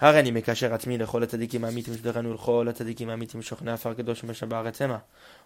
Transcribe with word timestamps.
הריני 0.00 0.30
מקשר 0.30 0.74
עצמי 0.74 0.98
לכל 0.98 1.22
הצדיקים 1.22 1.64
האמיתים 1.64 1.94
שדרנו 1.94 2.30
ולכל 2.30 2.66
הצדיקים 2.70 3.08
האמיתים 3.08 3.42
שוכני 3.42 3.72
עפר 3.72 3.94
קדוש 3.94 4.24
ומשם 4.24 4.48
בארץ 4.48 4.82
המה. 4.82 4.98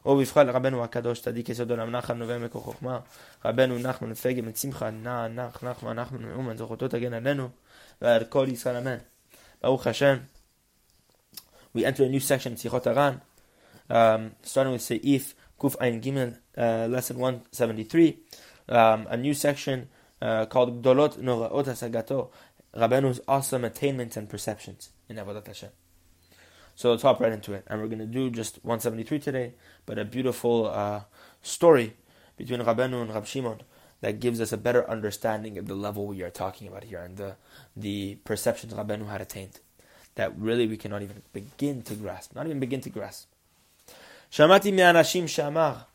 ובבחר 0.07 0.43
לרבנו 0.43 0.85
הקדוש 0.85 1.21
צדיק 1.21 1.49
יסוד 1.49 1.71
עולם 1.71 1.91
נחל 1.91 2.15
נובע 2.15 2.39
מקור 2.39 2.63
חוכמה. 2.63 2.99
רבנו 3.45 3.79
נחמן 3.79 4.15
פגם 4.15 4.49
את 4.49 4.57
שמחה 4.57 4.91
נע 4.91 5.29
נח 5.29 5.63
נחמן 5.63 5.93
נחמן 5.93 6.23
מאומן 6.23 6.57
זכותו 6.57 6.89
תגן 6.89 7.13
עלינו 7.13 7.49
ועל 8.03 8.25
כל 8.25 8.47
ישראל 8.49 8.77
אמן. 8.77 8.97
ברוך 9.63 9.87
השם. 9.87 10.17
We 11.77 11.85
enter 11.85 12.05
a 12.05 12.09
new 12.09 12.21
section 12.21 12.53
in 12.53 12.59
Sichot 12.59 12.87
Aran, 12.87 13.21
um, 13.91 14.31
starting 14.43 14.73
with 14.73 14.81
Seif 14.81 15.35
Kuf 15.61 15.77
Ein 15.79 16.01
Gimel, 16.01 16.39
uh, 16.57 16.87
lesson 16.87 17.19
173, 17.19 18.19
um, 18.71 19.07
a 19.11 19.17
new 19.19 19.35
section 19.35 19.87
uh, 20.23 20.47
called 20.47 20.83
Gdolot 20.83 21.19
Noraot 21.19 21.67
Asagato, 21.67 22.31
Rabbenu's 22.76 23.20
awesome 23.28 23.64
attainments 23.66 24.16
and 24.18 24.30
perceptions 24.30 24.92
in 25.10 25.18
Avodat 25.18 25.48
Hashem. 25.48 25.70
So 26.76 26.92
let's 26.92 27.04
hop 27.04 27.20
right 27.20 27.32
into 27.32 27.54
it. 27.54 27.66
And 27.68 27.82
we're 27.82 27.88
going 27.88 28.00
to 28.00 28.06
do 28.06 28.30
just 28.30 28.56
173 28.64 29.20
today, 29.20 29.54
but 29.86 30.00
a 30.00 30.06
beautiful 30.06 30.68
uh, 30.68 31.02
story 31.42 31.96
between 32.38 32.62
Rabbeinu 32.62 33.02
and 33.02 33.14
Rab 33.14 33.26
Shimon 33.26 33.62
that 34.00 34.20
gives 34.20 34.42
us 34.42 34.52
a 34.52 34.58
better 34.58 34.90
understanding 34.90 35.58
of 35.58 35.68
the 35.68 35.76
level 35.76 36.08
we 36.08 36.24
are 36.24 36.30
talking 36.30 36.68
about 36.68 36.86
here 36.86 37.00
and 37.00 37.18
the, 37.18 37.36
the 37.76 38.16
perceptions 38.24 38.74
Rabbeinu 38.74 39.10
had 39.10 39.22
attained 39.22 39.60
that 40.16 40.38
really 40.38 40.68
we 40.68 40.78
cannot 40.78 41.02
even 41.02 41.22
begin 41.34 41.82
to 41.84 41.96
grasp. 41.96 42.36
Not 42.36 42.46
even 42.46 42.60
begin 42.60 42.82
to 42.82 42.90
grasp. 42.90 43.28
Shamati 44.32 44.74
me'anashim 44.74 45.26
shamar. 45.26 45.86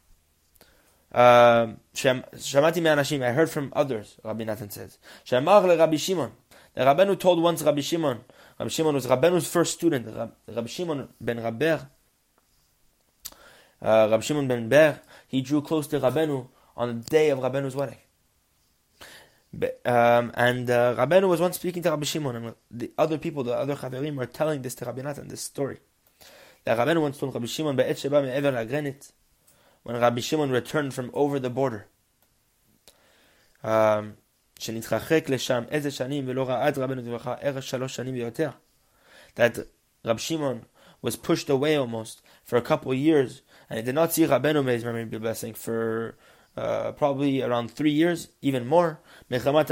Um, 1.12 1.80
shamati 1.94 2.82
me'anashim. 2.82 3.22
I 3.22 3.32
heard 3.32 3.50
from 3.50 3.72
others, 3.74 4.16
Rabbi 4.22 4.44
Nathan 4.44 4.70
says. 4.70 4.98
Shamar 5.24 5.64
le 5.64 5.76
Rabbi 5.76 5.96
Shimon 5.96 6.32
the 6.76 6.82
Rabbenu 6.82 7.18
told 7.18 7.40
once 7.40 7.62
Rabbi 7.62 7.80
Shimon, 7.80 8.20
Rabbi 8.58 8.68
Shimon 8.68 8.94
was 8.94 9.06
Rabbenu's 9.06 9.48
first 9.48 9.72
student, 9.72 10.06
Rabbi 10.46 10.68
Shimon 10.68 11.08
ben 11.18 11.42
Rabber, 11.42 11.88
uh, 13.80 14.08
Rabbi 14.10 14.20
Shimon 14.20 14.46
ben 14.46 14.68
Ber, 14.68 15.00
he 15.26 15.40
drew 15.40 15.62
close 15.62 15.86
to 15.86 15.98
Rabbenu 15.98 16.48
on 16.76 16.88
the 16.88 17.10
day 17.10 17.30
of 17.30 17.38
Rabbenu's 17.38 17.74
wedding. 17.74 17.96
Um, 19.86 20.32
and 20.34 20.68
uh, 20.68 20.94
Rabbenu 20.96 21.26
was 21.26 21.40
once 21.40 21.56
speaking 21.56 21.82
to 21.82 21.90
Rabbi 21.90 22.04
Shimon, 22.04 22.36
and 22.36 22.54
the 22.70 22.92
other 22.98 23.16
people, 23.16 23.42
the 23.42 23.54
other 23.54 23.74
Chaverim, 23.74 24.14
were 24.14 24.26
telling 24.26 24.60
this 24.60 24.74
to 24.74 24.84
Rabbi 24.84 25.00
Nathan, 25.00 25.28
this 25.28 25.40
story. 25.40 25.78
That 26.64 26.76
Rabbenu 26.76 27.00
once 27.00 27.16
told 27.16 27.32
Rabbi 27.32 27.46
Shimon, 27.46 27.76
Be'et 27.76 27.96
Sheba 27.96 28.22
Me'ever 28.22 28.52
Lagrenit, 28.52 29.12
when 29.82 29.98
Rabbi 29.98 30.20
Shimon 30.20 30.50
returned 30.50 30.92
from 30.92 31.10
over 31.14 31.38
the 31.38 31.48
border. 31.48 31.86
Um, 33.64 34.18
שנתרחק 34.59 35.29
לשם 35.29 35.63
איזה 35.69 35.91
שנים 35.91 36.23
ולא 36.27 36.49
ראה 36.49 36.69
את 36.69 36.77
רבנו 36.77 37.01
דברך 37.01 37.27
ערך 37.41 37.63
שלוש 37.63 37.95
שנים 37.95 38.13
ויותר. 38.13 38.49
That 39.35 39.57
Rabbi 40.05 40.19
Shimon 40.19 40.65
was 41.01 41.15
pushed 41.15 41.49
away 41.49 41.75
almost 41.75 42.21
for 42.43 42.57
a 42.57 42.61
couple 42.61 42.91
of 42.91 42.97
years 42.97 43.41
and 43.69 43.79
he 43.79 43.83
did 43.83 43.95
not 43.95 44.13
see 44.13 44.25
Rabbeinu 44.25 44.63
may 44.63 44.73
his 44.73 44.83
memory 44.83 45.05
be 45.05 45.17
blessing 45.17 45.53
for 45.53 46.15
uh, 46.57 46.91
probably 46.91 47.41
around 47.41 47.71
three 47.71 47.91
years, 47.91 48.27
even 48.41 48.67
more. 48.67 48.99
Because 49.29 49.71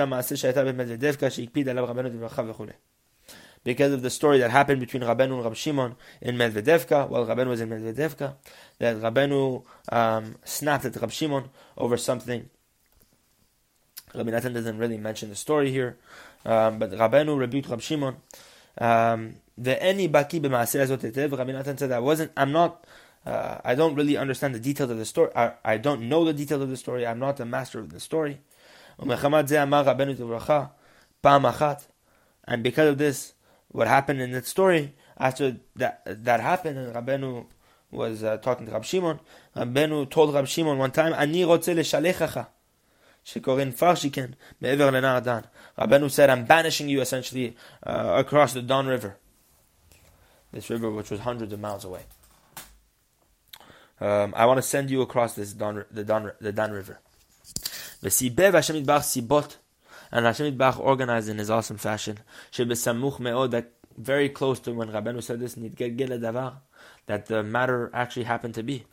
of 3.93 4.01
the 4.01 4.09
story 4.09 4.39
that 4.39 4.51
happened 4.51 4.79
between 4.79 5.03
Rabbeinu 5.03 5.33
and 5.33 5.43
Rabbi 5.43 5.55
Shimon 5.55 5.95
in 6.21 6.37
Medvedevka, 6.37 7.09
while 7.09 7.25
Rabbeinu 7.25 7.47
was 7.47 7.61
in 7.61 7.69
Medvedevka, 7.69 8.35
that 8.77 8.97
Rabbeinu 8.97 9.63
um, 9.91 10.35
snapped 10.45 10.85
at 10.85 10.95
Rabbi 10.95 11.11
Shimon 11.11 11.49
over 11.77 11.97
something 11.97 12.49
Rabbi 14.14 14.30
Nathan 14.30 14.52
doesn't 14.52 14.78
really 14.78 14.98
mention 14.98 15.28
the 15.28 15.36
story 15.36 15.70
here, 15.70 15.96
um, 16.44 16.78
but 16.78 16.90
Rabbeinu 16.92 17.38
rebuked 17.38 17.68
Rabbi 17.68 17.82
Shimon. 17.82 18.16
Um, 18.78 19.36
the 19.56 19.80
any 19.82 20.08
baki 20.08 20.40
b'maaser 20.40 21.36
Rabbi 21.38 21.52
Nathan 21.52 21.78
said, 21.78 21.92
"I 21.92 21.98
wasn't. 21.98 22.32
I'm 22.36 22.52
not. 22.52 22.84
Uh, 23.26 23.58
I 23.64 23.74
don't 23.74 23.94
really 23.94 24.16
understand 24.16 24.54
the 24.54 24.60
details 24.60 24.90
of 24.90 24.98
the 24.98 25.04
story. 25.04 25.30
I, 25.34 25.52
I, 25.64 25.78
don't 25.78 26.10
know 26.10 26.26
the 26.26 26.34
details 26.34 26.60
of 26.60 26.68
the 26.68 26.76
story. 26.76 27.06
I'm 27.06 27.18
not 27.18 27.38
the 27.38 27.46
master 27.46 27.78
of 27.78 27.90
the 27.90 27.98
story." 27.98 28.40
And 28.98 29.08
because 32.62 32.88
of 32.88 32.98
this, 32.98 33.32
what 33.68 33.88
happened 33.88 34.20
in 34.20 34.32
that 34.32 34.46
story 34.46 34.94
after 35.18 35.56
that 35.76 36.02
that 36.04 36.40
happened, 36.40 36.78
and 36.78 36.94
Rabbeinu 36.94 37.46
was 37.90 38.22
uh, 38.22 38.36
talking 38.38 38.66
to 38.66 38.72
Rab 38.72 38.84
Shimon. 38.84 39.20
Rabbeinu 39.56 40.10
told 40.10 40.34
Rab 40.34 40.46
Shimon 40.46 40.78
one 40.78 40.90
time, 40.90 41.12
"Ani 41.14 41.42
rotze 41.42 41.74
Shekorin 43.24 43.72
Farshikin, 43.72 44.34
Me'ever 44.60 44.90
Lena'adan. 44.90 45.44
Rabbanu 45.78 46.10
said, 46.10 46.30
I'm 46.30 46.44
banishing 46.44 46.88
you 46.88 47.00
essentially 47.00 47.56
uh, 47.82 48.14
across 48.18 48.52
the 48.52 48.62
Don 48.62 48.86
River. 48.86 49.16
This 50.52 50.70
river, 50.70 50.90
which 50.90 51.10
was 51.10 51.20
hundreds 51.20 51.52
of 51.52 51.60
miles 51.60 51.84
away. 51.84 52.02
Um, 54.00 54.34
I 54.36 54.46
want 54.46 54.58
to 54.58 54.62
send 54.62 54.90
you 54.90 55.02
across 55.02 55.34
this 55.34 55.52
Don, 55.52 55.84
the, 55.90 56.04
Don, 56.04 56.32
the 56.40 56.52
Don 56.52 56.72
River. 56.72 57.00
V'sibev 58.02 58.52
Hashem 58.52 58.84
Yitbach 58.84 59.00
Sibot. 59.00 59.56
And 60.12 60.26
Hashem 60.26 60.56
Yitbach 60.56 60.78
organized 60.78 61.28
in 61.28 61.38
his 61.38 61.50
awesome 61.50 61.78
fashion. 61.78 62.18
Shebesamuch 62.52 63.18
Me'od, 63.18 63.50
that 63.52 63.72
very 63.96 64.28
close 64.28 64.60
to 64.60 64.72
when 64.72 64.90
Rabbanu 64.90 65.22
said 65.22 65.40
this, 65.40 65.54
Nitgelgel 65.54 66.20
Davar 66.20 66.54
that 67.06 67.26
the 67.26 67.42
matter 67.42 67.90
actually 67.92 68.24
happened 68.24 68.54
to 68.54 68.62
be 68.62 68.84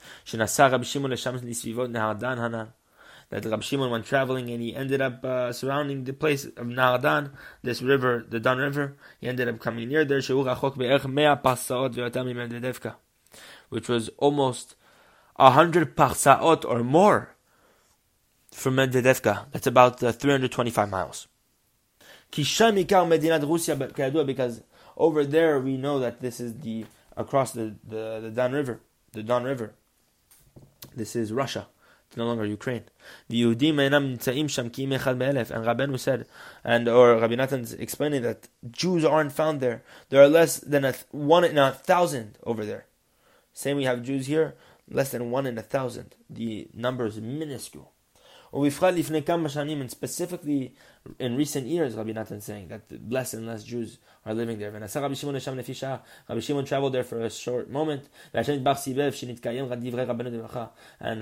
that 3.31 3.45
Rab 3.45 3.63
Shimon 3.63 3.89
went 3.89 4.05
traveling 4.05 4.49
and 4.49 4.61
he 4.61 4.75
ended 4.75 5.01
up 5.01 5.23
uh, 5.23 5.53
surrounding 5.53 6.03
the 6.03 6.13
place 6.13 6.45
of 6.45 6.67
Naradan, 6.67 7.31
this 7.63 7.81
river, 7.81 8.25
the 8.29 8.41
Don 8.41 8.57
River. 8.57 8.97
He 9.19 9.27
ended 9.27 9.47
up 9.47 9.59
coming 9.59 9.87
near 9.87 10.03
there, 10.03 10.21
which 13.69 13.89
was 13.89 14.09
almost 14.17 14.75
a 15.37 15.51
hundred 15.51 15.95
parsaot 15.95 16.65
or 16.65 16.83
more 16.83 17.35
from 18.51 18.75
Medvedevka. 18.75 19.45
That's 19.51 19.67
about 19.67 20.03
uh, 20.03 20.11
325 20.11 20.89
miles. 20.89 21.27
Because 22.35 22.61
over 24.97 25.25
there 25.25 25.59
we 25.59 25.77
know 25.77 25.99
that 25.99 26.19
this 26.19 26.41
is 26.41 26.59
the 26.59 26.85
across 27.15 27.53
the, 27.53 27.75
the, 27.87 28.19
the 28.23 28.31
Don 28.31 28.51
River, 28.51 28.81
the 29.13 29.23
Don 29.23 29.45
River. 29.45 29.73
This 30.93 31.15
is 31.15 31.31
Russia 31.31 31.67
no 32.15 32.25
longer 32.25 32.45
Ukraine. 32.45 32.83
And 33.29 33.39
Rabbeinu 35.69 35.99
said, 35.99 36.25
and 36.63 36.87
or 36.87 37.17
Rabbi 37.17 37.35
Nathan's 37.35 37.73
explaining 37.73 38.21
that 38.23 38.47
Jews 38.69 39.03
aren't 39.05 39.31
found 39.31 39.59
there. 39.61 39.83
There 40.09 40.21
are 40.21 40.27
less 40.27 40.59
than 40.59 40.85
a 40.85 40.91
th- 40.93 41.05
one 41.11 41.43
in 41.43 41.57
a 41.57 41.71
thousand 41.71 42.37
over 42.43 42.65
there. 42.65 42.85
Same 43.53 43.77
we 43.77 43.85
have 43.85 44.03
Jews 44.03 44.27
here, 44.27 44.55
less 44.89 45.11
than 45.11 45.31
one 45.31 45.45
in 45.45 45.57
a 45.57 45.61
thousand. 45.61 46.15
The 46.29 46.67
number 46.73 47.05
is 47.05 47.19
minuscule. 47.19 47.91
And 48.53 49.91
specifically 49.91 50.75
in 51.17 51.37
recent 51.37 51.67
years, 51.67 51.95
Rabbi 51.95 52.11
Nathan 52.11 52.41
saying 52.41 52.67
that 52.67 52.81
less 53.09 53.33
and 53.33 53.47
less 53.47 53.63
Jews 53.63 53.97
are 54.25 54.33
living 54.33 54.59
there. 54.59 54.71
Rabbi 54.71 55.13
Shimon 55.13 56.65
traveled 56.65 56.93
there 56.93 57.05
for 57.05 57.21
a 57.21 57.29
short 57.29 57.69
moment. 57.69 58.09
And 58.33 58.45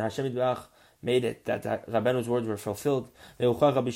Hashem 0.02 0.34
made 1.02 1.24
it 1.24 1.46
that 1.46 1.64
Rabbenu's 1.88 2.28
words 2.28 2.48
were 2.48 2.58
fulfilled. 2.58 3.10
Rabbi 3.40 3.90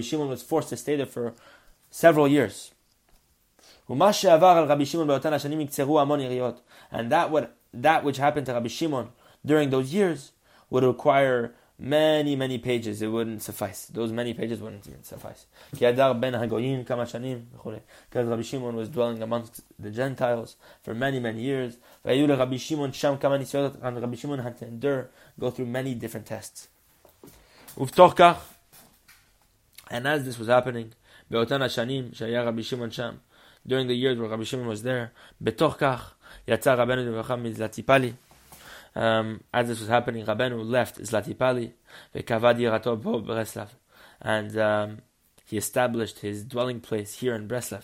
Shimon 0.00 0.28
was 0.28 0.42
forced 0.42 0.68
to 0.70 0.76
stay 0.76 0.96
there 0.96 1.06
for 1.06 1.34
several 1.90 2.26
years. 2.28 2.72
And 3.88 4.00
that 7.12 7.30
what 7.30 7.56
that 7.72 8.04
which 8.04 8.16
happened 8.16 8.46
to 8.46 8.52
Rabbi 8.52 8.68
Shimon 8.68 9.08
during 9.44 9.70
those 9.70 9.94
years 9.94 10.32
would 10.70 10.84
require 10.84 11.54
many, 11.79 12.35
many 12.35 12.57
pages. 12.57 13.01
It 13.01 13.07
wouldn't 13.07 13.41
suffice. 13.41 13.85
Those 13.87 14.11
many 14.11 14.33
pages 14.33 14.61
wouldn't 14.61 14.87
even 14.87 15.03
suffice. 15.03 15.45
Because 15.71 15.97
Rabbi 18.13 18.41
Shimon 18.41 18.75
was 18.75 18.89
dwelling 18.89 19.21
amongst 19.21 19.61
the 19.77 19.91
Gentiles 19.91 20.55
for 20.83 20.93
many, 20.93 21.19
many 21.19 21.41
years. 21.41 21.77
And 22.03 22.29
Rabbi 22.29 22.57
Shimon 22.57 22.91
had 22.91 24.57
to 24.59 24.67
endure, 24.67 25.09
go 25.39 25.51
through 25.51 25.65
many 25.65 25.95
different 25.95 26.27
tests. 26.27 26.67
And 29.91 30.07
as 30.07 30.23
this 30.23 30.39
was 30.39 30.47
happening, 30.47 30.93
during 31.29 31.47
the 33.87 33.95
years 33.95 34.19
where 34.19 34.29
Rabbi 34.29 34.43
Shimon 34.43 34.67
was 34.67 34.83
there, 34.83 35.11
בתוך 35.41 35.75
כך 35.79 36.15
יצא 36.47 36.73
רבנו 36.73 37.11
דברך 37.11 37.31
מזלציפלי 37.31 38.11
um, 38.94 39.42
as 39.52 39.68
this 39.68 39.80
was 39.80 39.88
happening, 39.88 40.24
Rabenu 40.24 40.68
left 40.68 40.98
Zlatipali, 40.98 41.72
Vekavad 42.14 42.58
Yirato 42.58 43.00
Breslav, 43.00 43.68
and 44.20 44.56
um, 44.58 44.98
he 45.44 45.56
established 45.56 46.20
his 46.20 46.44
dwelling 46.44 46.80
place 46.80 47.14
here 47.14 47.34
in 47.34 47.48
Breslav. 47.48 47.82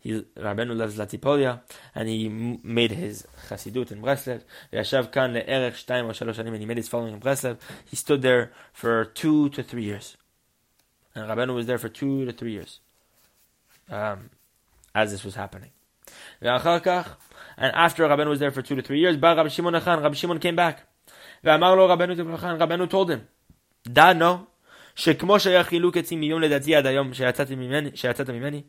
He, 0.00 0.22
Rabenu 0.36 0.76
left 0.76 0.96
Zlatipolia, 0.96 1.60
and 1.94 2.08
he 2.08 2.28
made 2.28 2.92
his 2.92 3.26
Chasidut 3.48 3.90
in 3.90 4.00
Breslav. 4.00 4.42
Yashav 4.72 5.10
kan 5.10 5.34
le'erech 5.34 5.84
shtayim 5.84 6.04
or 6.04 6.12
shalosh 6.12 6.38
and 6.38 6.56
he 6.56 6.66
made 6.66 6.76
his 6.76 6.88
following 6.88 7.14
in 7.14 7.20
Breslav. 7.20 7.58
He 7.84 7.96
stood 7.96 8.22
there 8.22 8.52
for 8.72 9.04
two 9.04 9.48
to 9.50 9.62
three 9.62 9.84
years. 9.84 10.16
And 11.14 11.28
Rabenu 11.28 11.54
was 11.54 11.66
there 11.66 11.78
for 11.78 11.88
two 11.88 12.24
to 12.26 12.32
three 12.32 12.52
years. 12.52 12.78
Um, 13.90 14.30
as 14.94 15.10
this 15.10 15.24
was 15.24 15.34
happening. 15.34 15.70
And 17.57 17.75
after 17.75 18.07
Rabbeinu 18.07 18.27
was 18.27 18.39
there 18.39 18.51
for 18.51 18.61
two 18.61 18.75
to 18.75 18.81
three 18.81 18.99
years, 18.99 19.17
Rabbi 19.17 19.47
Shimon 19.47 19.75
Achan, 19.75 20.01
Rabbi 20.01 20.15
Shimon 20.15 20.39
came 20.39 20.55
back. 20.55 20.83
Rabbeinu 21.43 22.89
told 22.89 23.11
him, 23.11 23.27
Da 23.91 24.13
no, 24.13 24.47
שכמו 24.95 25.39
שהיה 25.39 25.63
חילוק 25.63 25.97
עצים 25.97 26.19
מיום 26.19 26.41
לדעתי 26.41 26.75
עד 26.75 26.85
היום 26.85 27.13
שיצאת 27.13 27.49
ממני, 27.49 28.61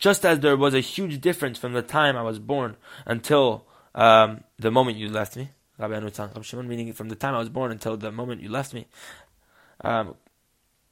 just 0.00 0.24
as 0.24 0.40
there 0.40 0.56
was 0.56 0.74
a 0.74 0.80
huge 0.80 1.20
difference 1.20 1.58
from 1.58 1.72
the 1.72 1.82
time 1.82 2.16
I 2.16 2.22
was 2.22 2.38
born 2.38 2.76
until 3.06 3.66
um, 3.94 4.44
the 4.58 4.70
moment 4.70 4.98
you 4.98 5.08
left 5.08 5.36
me, 5.36 5.50
Rabbi 5.78 5.94
Anutzan, 5.94 6.28
Rabbi 6.28 6.42
Shimon, 6.42 6.68
meaning 6.68 6.92
from 6.92 7.08
the 7.08 7.14
time 7.14 7.34
I 7.34 7.38
was 7.38 7.48
born 7.48 7.72
until 7.72 7.96
the 7.96 8.12
moment 8.12 8.42
you 8.42 8.50
left 8.50 8.74
me, 8.74 8.86
um, 9.82 10.14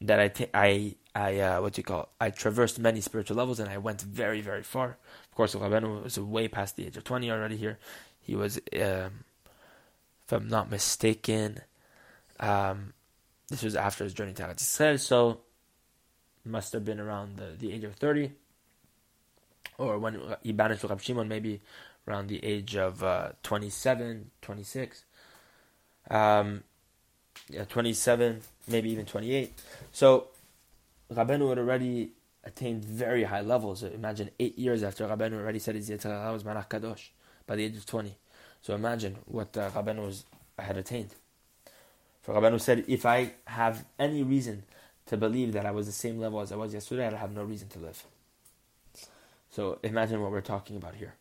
that 0.00 0.20
I, 0.20 0.28
t- 0.28 0.46
I, 0.54 0.94
I, 1.19 1.39
uh, 1.39 1.61
what 1.61 1.73
do 1.73 1.79
you 1.79 1.83
call 1.83 2.03
it? 2.03 2.09
I 2.21 2.29
traversed 2.29 2.79
many 2.79 3.01
spiritual 3.01 3.35
levels 3.35 3.59
and 3.59 3.69
I 3.69 3.77
went 3.77 4.01
very, 4.01 4.39
very 4.39 4.63
far. 4.63 4.97
Of 5.29 5.35
course, 5.35 5.53
Rabbeinu 5.53 6.03
was 6.03 6.17
way 6.17 6.47
past 6.47 6.77
the 6.77 6.87
age 6.87 6.95
of 6.95 7.03
20 7.03 7.29
already 7.29 7.57
here. 7.57 7.77
He 8.21 8.35
was, 8.35 8.57
um, 8.73 9.25
if 10.25 10.31
I'm 10.31 10.47
not 10.47 10.71
mistaken, 10.71 11.59
um, 12.39 12.93
this 13.49 13.63
was 13.63 13.75
after 13.75 14.05
his 14.05 14.13
journey 14.13 14.33
to 14.33 14.43
Eretz 14.43 14.63
Yisrael, 14.63 14.97
so 14.99 15.41
must 16.45 16.71
have 16.71 16.85
been 16.85 17.01
around 17.01 17.35
the, 17.35 17.55
the 17.57 17.73
age 17.73 17.83
of 17.83 17.95
30, 17.95 18.31
or 19.77 19.99
when 19.99 20.21
he 20.41 20.53
banished 20.53 20.83
Rab 20.83 21.01
Shimon, 21.01 21.27
maybe 21.27 21.59
around 22.07 22.27
the 22.27 22.43
age 22.45 22.77
of 22.77 23.03
uh, 23.03 23.31
27, 23.43 24.31
26, 24.41 25.03
um, 26.09 26.63
yeah, 27.49 27.65
27, 27.65 28.41
maybe 28.67 28.89
even 28.91 29.05
28. 29.05 29.53
So 29.91 30.29
Rabbeinu 31.11 31.49
had 31.49 31.57
already 31.57 32.11
attained 32.43 32.85
very 32.85 33.23
high 33.23 33.41
levels. 33.41 33.83
Imagine 33.83 34.29
eight 34.39 34.57
years 34.57 34.83
after 34.83 35.07
Rabbeinu 35.07 35.33
already 35.33 35.59
said 35.59 35.75
his 35.75 35.89
Yetzirah 35.89 36.31
was 36.31 36.43
Malach 36.43 36.69
Kadosh 36.69 37.09
by 37.47 37.55
the 37.55 37.65
age 37.65 37.77
of 37.77 37.85
20. 37.85 38.15
So 38.61 38.75
imagine 38.75 39.17
what 39.25 39.55
uh, 39.57 39.69
was, 39.75 40.25
had 40.57 40.77
attained. 40.77 41.15
For 42.21 42.33
Rabbeinu 42.33 42.59
said, 42.59 42.85
if 42.87 43.05
I 43.05 43.33
have 43.47 43.85
any 43.97 44.23
reason 44.23 44.63
to 45.07 45.17
believe 45.17 45.53
that 45.53 45.65
I 45.65 45.71
was 45.71 45.87
the 45.87 45.91
same 45.91 46.19
level 46.19 46.39
as 46.39 46.51
I 46.51 46.55
was 46.55 46.73
yesterday, 46.73 47.07
I 47.07 47.15
have 47.15 47.31
no 47.31 47.43
reason 47.43 47.69
to 47.69 47.79
live. 47.79 48.03
So 49.49 49.79
imagine 49.83 50.21
what 50.21 50.31
we're 50.31 50.41
talking 50.41 50.75
about 50.75 50.95
here. 50.95 51.15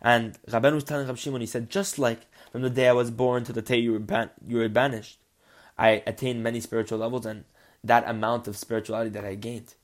And 0.00 0.38
Rabbeinu 0.48 0.74
was 0.74 0.84
telling 0.84 1.06
Rab 1.06 1.18
Shimon, 1.18 1.40
he 1.40 1.46
said, 1.46 1.70
just 1.70 1.98
like 1.98 2.26
from 2.52 2.62
the 2.62 2.70
day 2.70 2.88
I 2.88 2.92
was 2.92 3.10
born 3.10 3.44
to 3.44 3.52
the 3.52 3.62
day 3.62 3.78
you 3.78 3.92
were, 3.92 3.98
ban- 3.98 4.30
you 4.46 4.58
were 4.58 4.68
banished, 4.68 5.18
I 5.78 6.02
attained 6.06 6.42
many 6.42 6.60
spiritual 6.60 6.98
levels, 6.98 7.26
and 7.26 7.44
that 7.86 8.08
amount 8.08 8.48
of 8.48 8.56
spirituality 8.56 9.10
that 9.10 9.24
I 9.24 9.34
gained 9.34 9.74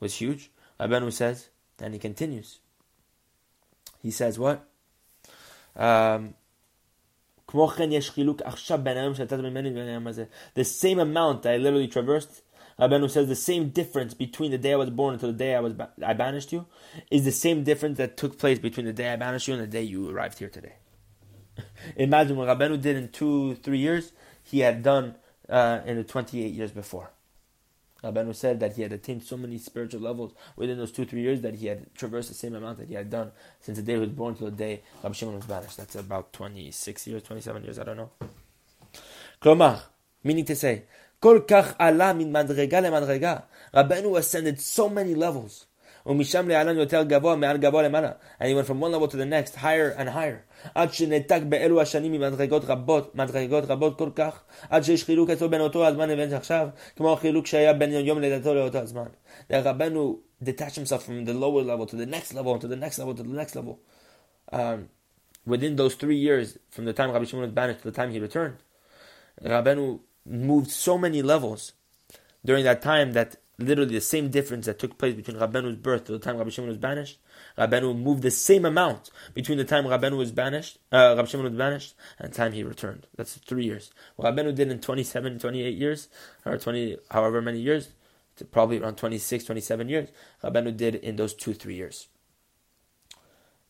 was 0.00 0.16
huge. 0.16 0.50
Rabbeinu 0.80 1.12
says, 1.12 1.48
and 1.80 1.94
he 1.94 2.00
continues. 2.00 2.58
He 4.00 4.10
says 4.10 4.38
what? 4.38 4.66
Um, 5.76 6.34
the 7.46 7.84
same 10.64 10.98
amount 10.98 11.46
I 11.46 11.56
literally 11.56 11.88
traversed, 11.88 12.42
Rabbeinu 12.78 13.10
says 13.10 13.28
the 13.28 13.36
same 13.36 13.68
difference 13.68 14.14
between 14.14 14.50
the 14.50 14.58
day 14.58 14.72
I 14.72 14.76
was 14.76 14.90
born 14.90 15.14
until 15.14 15.32
the 15.32 15.38
day 15.38 15.54
I 15.54 15.60
was 15.60 15.74
I 16.04 16.14
banished 16.14 16.52
you 16.52 16.66
is 17.10 17.24
the 17.24 17.32
same 17.32 17.62
difference 17.62 17.98
that 17.98 18.16
took 18.16 18.38
place 18.38 18.58
between 18.58 18.86
the 18.86 18.92
day 18.92 19.12
I 19.12 19.16
banished 19.16 19.48
you 19.48 19.54
and 19.54 19.62
the 19.62 19.66
day 19.66 19.82
you 19.82 20.10
arrived 20.10 20.38
here 20.38 20.48
today. 20.48 20.74
Imagine 21.96 22.36
what 22.36 22.48
Rabbeinu 22.48 22.80
did 22.80 22.96
in 22.96 23.08
two, 23.08 23.56
three 23.56 23.78
years, 23.78 24.12
he 24.42 24.60
had 24.60 24.82
done 24.82 25.16
uh, 25.48 25.80
in 25.84 25.96
the 25.96 26.04
28 26.04 26.52
years 26.52 26.70
before. 26.70 27.12
Rabbeinu 28.02 28.34
said 28.34 28.60
that 28.60 28.74
he 28.76 28.82
had 28.82 28.92
attained 28.92 29.22
so 29.22 29.36
many 29.36 29.58
spiritual 29.58 30.00
levels 30.00 30.32
within 30.56 30.78
those 30.78 30.92
two, 30.92 31.04
three 31.04 31.22
years 31.22 31.40
that 31.42 31.54
he 31.54 31.66
had 31.66 31.94
traversed 31.94 32.28
the 32.28 32.34
same 32.34 32.54
amount 32.54 32.78
that 32.78 32.88
he 32.88 32.94
had 32.94 33.10
done 33.10 33.32
since 33.60 33.78
the 33.78 33.82
day 33.84 33.94
he 33.94 34.00
was 34.00 34.10
born 34.10 34.34
to 34.34 34.44
the 34.44 34.50
day 34.50 34.82
Rabbi 35.02 35.14
Shimon 35.14 35.36
was 35.36 35.44
banished. 35.46 35.76
That's 35.76 35.94
about 35.94 36.32
26 36.32 37.06
years, 37.06 37.22
27 37.22 37.64
years, 37.64 37.78
I 37.78 37.84
don't 37.84 37.96
know. 37.96 38.10
Klomar, 39.40 39.80
meaning 40.24 40.44
to 40.46 40.56
say, 40.56 40.84
Kol 41.20 41.40
kach 41.40 41.76
ala 41.80 42.12
min 42.14 42.32
madrega 42.32 42.82
le 42.82 42.90
madrega. 42.90 43.44
Rabbeinu 43.72 44.18
ascended 44.18 44.60
so 44.60 44.88
many 44.88 45.14
levels. 45.14 45.66
ומשם 46.05 46.47
להלן 46.47 46.77
יותר 46.77 47.03
גבוה, 47.03 47.35
מעל 47.35 47.57
גבוה 47.57 47.83
למעלה. 47.83 48.11
And 48.39 48.47
he 48.47 48.53
went 48.53 48.67
from 48.67 48.79
one 48.79 48.91
level 48.91 49.07
to 49.07 49.17
the 49.17 49.25
next, 49.25 49.55
higher 49.55 49.93
and 49.97 50.09
higher. 50.09 50.69
עד 50.75 50.93
שנתק 50.93 51.41
באלו 51.49 51.81
השנים 51.81 52.11
ממדרגות 52.11 52.65
רבות, 52.65 53.15
מדרגות 53.15 53.63
רבות 53.67 53.97
כל 53.97 54.09
כך, 54.15 54.43
עד 54.69 54.83
שיש 54.83 55.03
חילוק 55.03 55.29
אצלו 55.29 55.49
בין 55.49 55.61
אותו 55.61 55.87
הזמן 55.87 56.09
לבין 56.09 56.33
עכשיו, 56.33 56.69
כמו 56.95 57.13
החילוק 57.13 57.47
שהיה 57.47 57.73
בין 57.73 57.91
יום 57.91 58.19
לידתו 58.19 58.53
לאותו 58.53 58.77
הזמן. 58.77 59.07
רבנו 59.51 60.19
detached 60.43 60.75
himself 60.75 61.03
from 61.03 61.25
the 61.25 61.33
lower 61.33 61.63
level 61.63 61.85
to 61.85 61.95
the 61.95 62.05
next 62.05 62.33
level, 62.33 62.59
to 62.59 62.67
the 62.67 62.75
next 62.75 62.99
level, 62.99 63.13
to 63.15 63.23
the 63.23 63.29
next 63.29 63.55
level. 63.55 63.79
Um, 64.51 64.89
within 65.45 65.75
those 65.75 65.95
three 65.95 66.17
years, 66.17 66.57
from 66.69 66.85
the 66.85 66.93
time 66.93 67.11
Rabbi 67.11 67.25
Shimon 67.25 67.45
was 67.45 67.51
banished 67.51 67.81
to 67.81 67.91
the 67.91 67.95
time 67.95 68.11
he 68.11 68.19
returned, 68.19 68.57
Rabbeinu 69.43 69.99
moved 70.25 70.69
so 70.69 70.97
many 70.97 71.21
levels 71.21 71.73
during 72.45 72.63
that 72.65 72.81
time 72.81 73.13
that 73.13 73.37
literally 73.66 73.94
the 73.94 74.00
same 74.00 74.30
difference 74.30 74.66
that 74.66 74.78
took 74.78 74.98
place 74.98 75.14
between 75.14 75.36
Rabbeinu's 75.36 75.76
birth 75.76 76.04
to 76.04 76.12
the 76.12 76.18
time 76.18 76.36
Rabbi 76.36 76.50
Shimon 76.50 76.68
was 76.68 76.78
banished, 76.78 77.18
Rabbeinu 77.56 77.98
moved 77.98 78.22
the 78.22 78.30
same 78.30 78.64
amount 78.64 79.10
between 79.34 79.58
the 79.58 79.64
time 79.64 79.84
Rabbeinu 79.84 80.16
was 80.16 80.32
banished, 80.32 80.78
uh, 80.92 81.14
Rabbi 81.16 81.26
Shimon 81.26 81.44
was 81.44 81.54
banished, 81.54 81.94
and 82.18 82.32
the 82.32 82.36
time 82.36 82.52
he 82.52 82.62
returned. 82.62 83.06
That's 83.16 83.36
three 83.36 83.64
years. 83.64 83.90
What 84.16 84.34
Rabbeinu 84.34 84.54
did 84.54 84.70
in 84.70 84.80
27, 84.80 85.38
28 85.38 85.76
years, 85.76 86.08
or 86.44 86.58
20, 86.58 86.98
however 87.10 87.42
many 87.42 87.60
years, 87.60 87.90
probably 88.50 88.78
around 88.78 88.96
26, 88.96 89.44
27 89.44 89.88
years, 89.88 90.08
Rabbeinu 90.42 90.76
did 90.76 90.94
in 90.96 91.16
those 91.16 91.34
two, 91.34 91.54
three 91.54 91.74
years. 91.74 92.08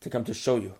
To 0.00 0.10
come 0.10 0.24
to 0.24 0.34
show 0.34 0.56
you 0.56 0.74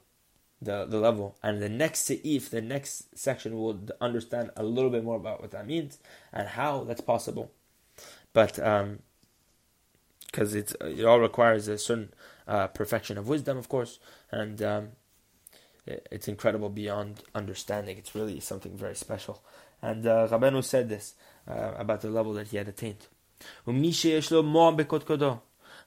the, 0.63 0.87
the 0.87 0.99
level. 0.99 1.37
And 1.43 1.61
the 1.61 1.69
next 1.69 2.09
seif, 2.09 2.51
the 2.51 2.61
next 2.61 3.19
section, 3.19 3.57
will 3.57 3.81
understand 4.01 4.51
a 4.57 4.63
little 4.63 4.91
bit 4.91 5.05
more 5.05 5.17
about 5.17 5.41
what 5.41 5.51
that 5.51 5.67
means 5.67 5.99
and 6.33 6.49
how 6.49 6.85
that's 6.85 7.01
possible. 7.01 7.53
But 8.33 8.55
because 8.55 10.53
um, 10.53 10.59
it 10.59 10.75
it 10.81 11.05
all 11.05 11.21
requires 11.21 11.69
a 11.69 11.79
certain 11.79 12.13
uh, 12.47 12.69
perfection 12.69 13.19
of 13.19 13.29
wisdom, 13.29 13.59
of 13.59 13.69
course, 13.69 13.99
and 14.31 14.63
um, 14.63 14.89
it, 15.87 16.09
it's 16.11 16.29
incredible 16.29 16.69
beyond 16.69 17.23
understanding. 17.35 17.99
It's 17.99 18.15
really 18.15 18.41
something 18.41 18.77
very 18.77 18.95
special. 18.95 19.43
And 19.81 20.07
uh, 20.07 20.63
said 20.63 20.89
this 20.89 21.15
uh, 21.49 21.73
about 21.77 22.03
the 22.03 22.09
level 22.09 22.33
that 22.35 22.49
he 22.49 22.57
had 22.57 22.69
attained. 22.69 23.09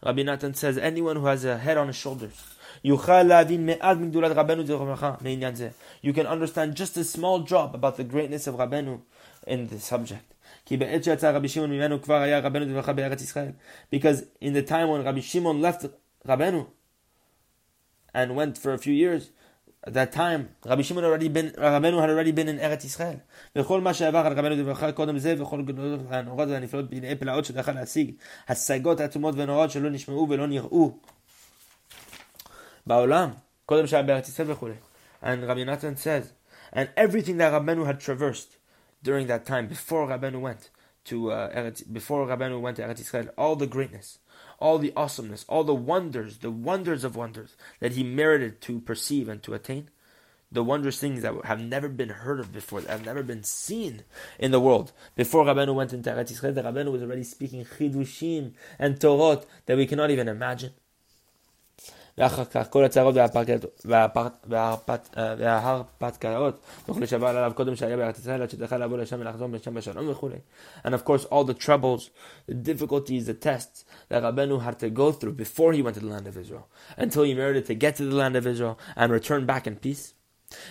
Rabbi 0.04 0.24
Natan 0.24 0.54
says, 0.54 0.78
anyone 0.78 1.16
who 1.16 1.26
has 1.28 1.46
a 1.46 1.58
head 1.58 1.78
on 1.78 1.88
his 1.88 1.96
shoulders, 1.96 2.34
you 2.84 2.98
can 2.98 3.32
understand 6.28 6.76
just 6.76 6.98
a 6.98 7.04
small 7.06 7.40
drop 7.40 7.74
about 7.74 7.96
the 7.96 8.04
greatness 8.04 8.48
of 8.48 8.56
Rabbeinu 8.56 9.00
in 9.48 9.68
the 9.68 9.80
subject. 9.80 10.35
Because 13.91 14.25
in 14.41 14.53
the 14.53 14.63
time 14.63 14.89
when 14.89 15.05
Rabbi 15.05 15.21
Shimon 15.21 15.61
left 15.61 15.87
Rabbeinu 16.27 16.67
and 18.15 18.37
went 18.37 18.59
for 18.59 18.73
a 18.73 18.79
few 18.79 18.93
years, 18.93 19.31
at 19.83 19.95
that 19.95 20.13
time, 20.13 20.51
Rabbi 20.65 20.83
Shimon 20.83 21.05
already 21.05 21.29
been, 21.29 21.51
Rabbeinu 21.51 22.01
had 22.01 22.11
already 22.11 22.33
been 22.33 22.49
in 22.49 22.59
Eretz 22.59 22.85
Yisrael. 22.85 23.21
וכל 23.57 23.81
מה 23.81 23.95
שעבר 23.95 24.19
על 24.19 24.33
רבנו 24.33 24.57
דברך 24.57 24.85
קודם 24.95 25.19
זה, 25.19 25.43
וכל 25.43 25.63
גדולות 25.63 26.01
הנורות 26.11 26.49
והנפלאות 26.49 26.91
בנאי 26.91 27.17
פלאות 27.17 27.45
שדחה 27.45 27.73
להשיג, 27.73 28.11
השגות 28.49 29.01
עצומות 29.01 29.35
ונוראות 29.39 29.71
שלא 29.71 29.91
נשמעו 29.91 30.27
ולא 30.31 30.47
נראו 30.47 30.99
בעולם, 32.87 33.31
קודם 33.67 33.87
שהיה 33.87 34.03
בארץ 34.03 34.29
ישראל 34.29 34.51
וכו'. 34.51 34.69
And 35.23 35.43
Rabbi 35.47 35.65
Nathan 35.65 35.97
says, 35.97 36.33
and 36.73 36.89
everything 36.97 37.37
that 37.39 37.53
Rabbeinu 37.53 37.87
had 37.87 38.01
traversed 38.01 38.57
during 39.06 39.28
that 39.28 39.46
time, 39.46 39.68
before 39.68 40.08
Rabbeinu 40.08 40.42
went 40.42 40.72
to 41.06 41.32
uh, 41.32 41.54
Eretz, 41.56 41.84
before 41.94 42.26
Rabbeinu 42.26 42.60
went 42.60 42.78
to 42.78 42.84
Eretz 42.84 43.04
Yisrael, 43.04 43.30
all 43.38 43.56
the 43.56 43.68
greatness, 43.68 44.18
all 44.60 44.80
the 44.80 44.92
awesomeness, 44.98 45.46
all 45.48 45.64
the 45.64 45.76
wonders, 45.76 46.40
the 46.40 46.50
wonders 46.50 47.04
of 47.04 47.16
wonders 47.16 47.56
that 47.80 47.92
he 47.92 48.04
merited 48.04 48.60
to 48.62 48.80
perceive 48.80 49.30
and 49.30 49.44
to 49.44 49.54
attain, 49.54 49.92
the 50.52 50.64
wondrous 50.64 51.00
things 51.00 51.22
that 51.22 51.34
have 51.46 51.62
never 51.62 51.88
been 51.88 52.10
heard 52.10 52.40
of 52.40 52.52
before, 52.52 52.82
that 52.82 52.90
have 52.90 53.06
never 53.06 53.22
been 53.22 53.44
seen 53.44 54.02
in 54.40 54.50
the 54.50 54.60
world. 54.60 54.92
Before 55.16 55.46
Rabbeinu 55.46 55.76
went 55.76 55.94
into 55.94 56.10
Eretz 56.10 56.34
Yisrael, 56.34 56.56
the 56.56 56.64
Rabbeinu 56.64 56.92
was 56.92 57.04
already 57.04 57.24
speaking 57.24 57.64
chidushim 57.64 58.54
and 58.80 59.00
torot 59.00 59.46
that 59.68 59.78
we 59.78 59.86
cannot 59.86 60.10
even 60.10 60.28
imagine. 60.28 60.72
ואחר 62.19 62.45
כך 62.45 62.67
כל 62.71 62.85
הצהרות 62.85 63.15
וההרפתקאות 65.39 66.61
תוכלו 66.87 67.03
לשבר 67.03 67.27
עליו 67.27 67.53
קודם 67.55 67.77
שהיה 67.77 67.97
בארץ 67.97 68.19
ישראל 68.19 68.43
עד 68.43 68.51
שתוכל 68.51 68.77
לבוא 68.77 68.99
לשם 68.99 69.21
ולחזור 69.21 69.49
משם 69.49 69.75
בשלום 69.75 70.09
וכולי. 70.09 70.37
And 70.85 70.91
of 70.91 71.05
course 71.05 71.25
all 71.25 71.45
the 71.45 71.55
troubles, 71.55 72.11
the 72.49 72.55
difficulties, 72.55 73.27
the 73.27 73.35
tests 73.35 73.85
that 74.11 74.23
Rabbeinu 74.23 74.63
had 74.63 74.79
to 74.81 74.91
go 74.91 75.13
through 75.13 75.33
before 75.33 75.73
he 75.73 75.83
went 75.83 75.95
to 75.95 76.01
the 76.01 76.13
land 76.15 76.27
of 76.27 76.37
Israel 76.37 76.67
until 76.99 77.23
he 77.23 77.35
merited 77.35 77.67
to 77.67 77.75
get 77.75 77.97
to 77.97 78.05
the 78.05 78.17
land 78.23 78.37
of 78.37 78.47
Israel 78.47 78.79
and 78.97 79.13
return 79.13 79.47
back 79.47 79.67
in 79.67 79.77
peace. 79.77 80.15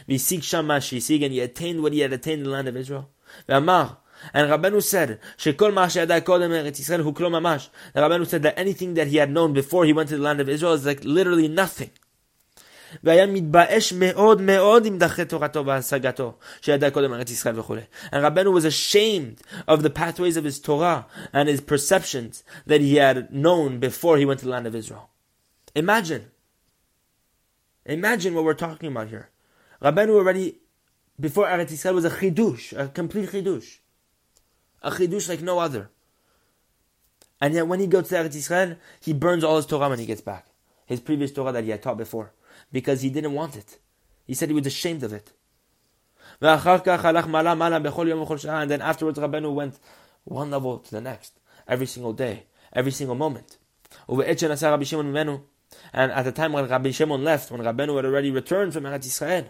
והשיג 0.09 0.41
שם 0.41 0.65
מה 0.65 0.81
שהשיג 0.81 1.23
and 1.23 1.33
he 1.33 1.39
attained 1.39 1.81
what 1.81 1.93
he 1.93 1.99
had 1.99 2.13
attained 2.13 2.41
in 2.41 2.43
the 2.43 2.49
land 2.49 2.67
of 2.67 2.75
Israel. 2.77 3.05
ואמר 3.49 3.87
And 4.33 4.49
Rabbeinu 4.49 4.83
said, 4.83 5.19
Shekol 5.37 5.73
Mashayadai 5.73 6.21
Kodem 6.21 6.51
Eretz 6.51 6.79
Yisrael 6.79 7.03
Huklo 7.03 7.29
Mamash. 7.29 7.69
The 7.93 8.01
Rabbeinu 8.01 8.27
said 8.27 8.43
that 8.43 8.57
anything 8.59 8.93
that 8.95 9.07
he 9.07 9.17
had 9.17 9.31
known 9.31 9.53
before 9.53 9.85
he 9.85 9.93
went 9.93 10.09
to 10.09 10.17
the 10.17 10.23
land 10.23 10.41
of 10.41 10.49
Israel 10.49 10.73
is 10.73 10.85
like 10.85 11.03
literally 11.03 11.47
nothing. 11.47 11.91
והיה 13.03 13.25
מתבאש 13.25 13.93
מאוד 13.93 14.41
מאוד 14.41 14.85
עם 14.85 14.97
דרכי 14.97 15.25
תורתו 15.25 15.65
והשגתו, 15.65 16.33
שידע 16.61 16.89
קודם 16.89 17.13
ארץ 17.13 17.29
ישראל 17.29 17.59
וכו'. 17.59 17.75
And 18.11 18.23
Rabbeinu 18.23 18.51
was 18.51 18.65
ashamed 18.65 19.41
of 19.67 19.83
the 19.83 19.89
pathways 19.89 20.37
of 20.37 20.43
his 20.43 20.59
Torah 20.59 21.05
and 21.31 21.47
his 21.49 21.61
perceptions 21.61 22.43
that 22.65 22.81
he 22.81 22.95
had 22.95 23.31
known 23.31 23.79
before 23.79 24.17
he 24.17 24.25
went 24.25 24.39
to 24.39 24.45
the 24.45 24.51
land 24.51 24.67
of 24.67 24.75
Israel. 24.75 25.09
Imagine. 25.75 26.31
Imagine 27.85 28.33
what 28.33 28.43
we're 28.43 28.53
talking 28.53 28.91
about 28.91 29.09
here. 29.09 29.29
Rabbeinu 29.81 30.09
already, 30.09 30.57
before 31.19 31.45
Eretz 31.45 31.71
Yisrael, 31.71 31.93
was 31.93 32.05
a 32.05 32.09
chidush, 32.09 32.77
a 32.77 32.87
complete 32.87 33.29
chidush. 33.29 33.77
A 34.84 34.90
chidush 34.90 35.28
like 35.28 35.42
no 35.42 35.58
other. 35.58 35.90
And 37.40 37.54
yet 37.54 37.66
when 37.66 37.80
he 37.80 37.86
goes 37.86 38.08
to 38.08 38.14
Eretz 38.14 38.36
Yisrael, 38.36 38.76
he 39.00 39.12
burns 39.12 39.42
all 39.42 39.56
his 39.56 39.66
Torah 39.66 39.88
when 39.88 39.98
he 39.98 40.06
gets 40.06 40.20
back. 40.20 40.46
His 40.86 41.00
previous 41.00 41.32
Torah 41.32 41.52
that 41.52 41.64
he 41.64 41.70
had 41.70 41.82
taught 41.82 41.96
before 41.96 42.32
because 42.70 43.00
he 43.00 43.10
didn't 43.10 43.32
want 43.32 43.56
it. 43.56 43.78
He 44.26 44.34
said 44.34 44.50
he 44.50 44.54
was 44.54 44.66
ashamed 44.66 45.02
of 45.02 45.12
it. 45.12 45.32
And 46.40 46.60
then 48.70 48.82
afterwards, 48.82 49.18
Rabbeinu 49.18 49.54
went 49.54 49.78
one 50.24 50.50
level 50.50 50.78
to 50.78 50.90
the 50.90 51.00
next, 51.00 51.38
every 51.66 51.86
single 51.86 52.12
day, 52.12 52.44
every 52.72 52.92
single 52.92 53.14
moment. 53.14 53.58
And 54.08 56.12
at 56.12 56.24
the 56.24 56.32
time 56.32 56.52
when 56.52 56.66
Rabbi 56.66 56.90
Shimon 56.90 57.24
left, 57.24 57.50
when 57.50 57.62
Rabbeinu 57.62 57.96
had 57.96 58.04
already 58.04 58.30
returned 58.30 58.72
from 58.72 58.84
Eretz 58.84 59.06
Israel, 59.06 59.46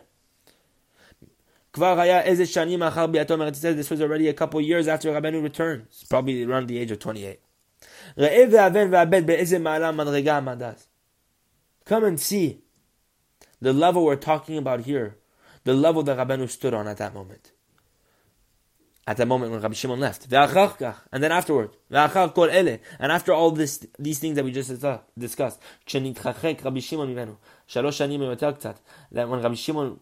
this 3.76 3.90
was 3.90 4.00
already 4.00 4.28
a 4.28 4.32
couple 4.32 4.60
years 4.60 4.86
after 4.86 5.12
Rabbeinu 5.12 5.42
returned, 5.42 5.86
probably 6.08 6.44
around 6.44 6.68
the 6.68 6.78
age 6.78 6.90
of 6.90 7.00
28. 7.00 7.40
Come 11.84 12.04
and 12.04 12.20
see 12.20 12.62
the 13.60 13.72
level 13.72 14.04
we're 14.04 14.16
talking 14.16 14.56
about 14.56 14.80
here, 14.80 15.18
the 15.64 15.74
level 15.74 16.02
that 16.04 16.16
Rabbeinu 16.16 16.48
stood 16.48 16.74
on 16.74 16.86
at 16.86 16.98
that 16.98 17.12
moment. 17.12 17.50
At 19.06 19.18
that 19.18 19.26
moment 19.26 19.52
when 19.52 19.60
Rabbi 19.60 19.74
Shimon 19.74 20.00
left. 20.00 20.32
And 20.32 21.22
then 21.22 21.30
afterward. 21.30 21.72
And 21.90 23.12
after 23.12 23.34
all 23.34 23.50
this, 23.50 23.86
these 23.98 24.18
things 24.18 24.36
that 24.36 24.44
we 24.46 24.52
just 24.52 24.70
discussed. 25.18 25.60
That 25.92 26.08
when 29.28 29.42
Rabbi 29.42 29.54
Shimon 29.54 30.00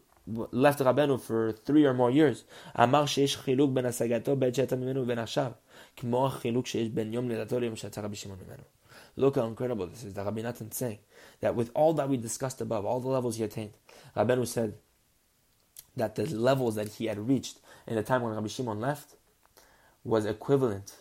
left 0.51 0.79
Rabbeinu 0.79 1.19
for 1.19 1.51
three 1.51 1.85
or 1.85 1.93
more 1.93 2.11
years, 2.11 2.43
אמר 2.83 3.05
שיש 3.05 3.37
חילוק 3.37 3.71
בין 3.71 3.85
השגתו 3.85 4.35
בעת 4.35 4.55
שיצא 4.55 4.75
ממנו 4.75 5.01
ובין 5.01 5.19
עכשיו, 5.19 5.51
כמו 5.95 6.27
החילוק 6.27 6.67
שיש 6.67 6.89
בין 6.89 7.13
יום 7.13 7.29
לידתו 7.29 7.59
ליום 7.59 7.75
שיצא 7.75 8.01
רבי 8.01 8.15
שמעון 8.15 8.39
ממנו. 8.47 8.63
Look 9.17 9.35
how 9.35 9.47
incredible 9.47 9.87
this 9.87 10.03
is. 10.03 10.13
The 10.13 10.23
Rabbi 10.23 10.41
Natan 10.41 10.71
saying 10.71 10.99
that 11.41 11.55
with 11.55 11.71
all 11.73 11.93
that 11.93 12.07
we 12.07 12.17
discussed 12.17 12.61
above, 12.61 12.85
all 12.85 12.99
the 12.99 13.07
levels 13.07 13.37
he 13.37 13.43
attained, 13.43 13.73
Rabbeinu 14.15 14.45
said 14.45 14.75
that 15.95 16.15
the 16.15 16.25
levels 16.27 16.75
that 16.75 16.89
he 16.93 17.05
had 17.05 17.27
reached 17.27 17.57
in 17.87 17.95
the 17.95 18.03
time 18.03 18.21
when 18.21 18.33
Rabbi 18.35 18.47
Shimon 18.47 18.79
left 18.79 19.15
was 20.03 20.25
equivalent, 20.25 20.93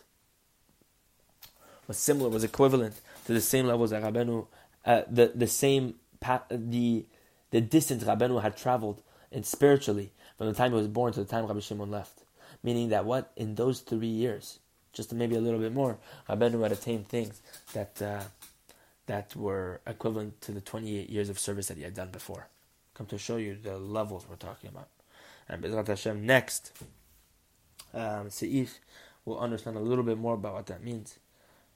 was 1.87 1.97
similar, 1.97 2.29
was 2.29 2.43
equivalent 2.43 2.95
to 3.25 3.33
the 3.33 3.41
same 3.41 3.67
levels 3.67 3.91
that 3.91 4.01
Rabbeinu, 4.01 4.47
uh, 4.83 5.03
the 5.09 5.31
the 5.35 5.47
same 5.47 5.95
the 6.49 7.05
the 7.51 7.61
distance 7.61 8.03
Rabbeinu 8.03 8.41
had 8.41 8.57
traveled 8.57 9.03
and 9.32 9.44
spiritually 9.46 10.12
from 10.38 10.46
the 10.46 10.54
time 10.54 10.72
he 10.72 10.76
was 10.76 10.88
born 10.88 11.12
to 11.12 11.20
the 11.20 11.26
time 11.26 11.46
Rabbi 11.46 11.60
Shimon 11.60 11.90
left. 11.90 12.20
Meaning 12.62 12.90
that 12.90 13.04
what 13.04 13.32
in 13.36 13.56
those 13.56 13.80
three 13.80 14.06
years, 14.06 14.60
just 14.92 15.12
maybe 15.12 15.36
a 15.36 15.40
little 15.40 15.58
bit 15.58 15.72
more, 15.72 15.98
Rabbeinu 16.28 16.62
had 16.62 16.72
attained 16.72 17.08
things 17.08 17.40
that 17.72 18.00
uh, 18.00 18.22
that 19.06 19.34
were 19.34 19.80
equivalent 19.86 20.40
to 20.42 20.52
the 20.52 20.60
28 20.60 21.10
years 21.10 21.28
of 21.28 21.38
service 21.38 21.66
that 21.66 21.76
he 21.76 21.82
had 21.82 21.94
done 21.94 22.10
before. 22.10 22.46
Come 22.94 23.06
to 23.06 23.18
show 23.18 23.36
you 23.36 23.56
the 23.60 23.78
levels 23.78 24.26
we're 24.28 24.36
talking 24.36 24.70
about. 24.70 24.88
And 25.48 25.62
Bezrat 25.62 25.88
Hashem, 25.88 26.24
next, 26.24 26.72
um, 27.92 28.28
Seif 28.28 28.78
will 29.24 29.38
understand 29.38 29.76
a 29.76 29.80
little 29.80 30.04
bit 30.04 30.18
more 30.18 30.34
about 30.34 30.54
what 30.54 30.66
that 30.66 30.84
means. 30.84 31.18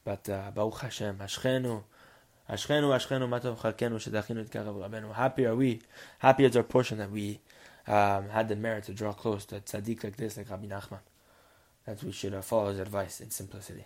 But 0.05 0.29
uh, 0.29 0.51
Baruch 0.55 0.81
Hashem, 0.81 1.17
Ashchenu, 1.19 1.83
Matov 2.49 3.59
Rabbeinu. 3.59 5.15
Happy 5.15 5.47
are 5.47 5.57
we, 5.57 5.81
happy 6.19 6.45
is 6.45 6.57
our 6.57 6.63
portion 6.63 6.99
that 6.99 7.11
we 7.11 7.41
um, 7.87 8.29
had 8.29 8.49
the 8.49 8.57
merit 8.57 8.85
to 8.85 8.93
draw 8.93 9.13
close 9.13 9.45
to 9.47 9.57
a 9.57 9.61
tzaddik 9.61 10.05
like 10.05 10.17
this, 10.17 10.37
like 10.37 10.51
Rabbi 10.51 10.67
Nachman 10.67 11.01
that 11.87 12.03
we 12.03 12.13
should 12.13 12.35
uh, 12.35 12.43
follow 12.43 12.71
his 12.71 12.81
advice 12.81 13.21
in 13.21 13.31
simplicity. 13.31 13.85